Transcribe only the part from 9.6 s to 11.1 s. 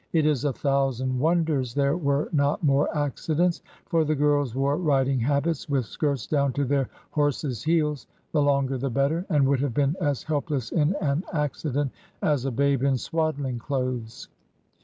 been as helpless in